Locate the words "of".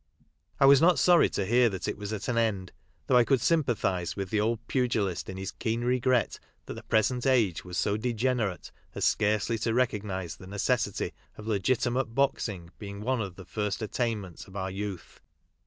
11.37-11.45, 13.21-13.35, 14.47-14.55